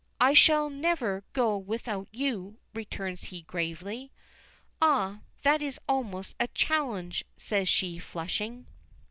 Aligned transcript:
"I 0.19 0.33
shall 0.33 0.71
never 0.71 1.23
go 1.33 1.55
without 1.55 2.07
you," 2.11 2.57
returns 2.73 3.25
he 3.25 3.43
gravely. 3.43 4.11
"Ah! 4.81 5.19
that 5.43 5.61
is 5.61 5.79
almost 5.87 6.35
a 6.39 6.47
challenge," 6.47 7.23
says 7.37 7.69
she, 7.69 7.99
flushing. 7.99 8.65